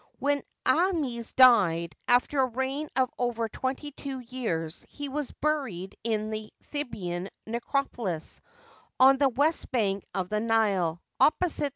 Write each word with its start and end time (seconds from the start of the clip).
When 0.17 0.41
Aahmes 0.65 1.35
died, 1.35 1.95
after 2.07 2.39
a 2.41 2.47
reign 2.47 2.89
of 2.95 3.11
over 3.19 3.47
twenty 3.47 3.91
two 3.91 4.17
years, 4.19 4.83
he 4.89 5.09
was 5.09 5.31
buried 5.31 5.95
in 6.03 6.31
the 6.31 6.51
Theban 6.71 7.29
necropolis, 7.45 8.41
on 8.99 9.17
the 9.17 9.29
west 9.29 9.69
bank 9.69 10.03
of 10.15 10.29
the 10.29 10.39
Nile, 10.39 11.03
opposite. 11.19 11.69